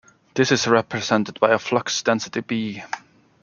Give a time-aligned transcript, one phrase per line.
[0.33, 2.81] This is represented by a flux density B.